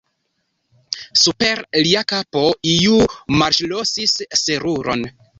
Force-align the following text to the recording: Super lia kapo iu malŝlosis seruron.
Super 1.23 1.59
lia 1.87 2.01
kapo 2.11 2.41
iu 2.71 2.95
malŝlosis 3.41 4.15
seruron. 4.45 5.05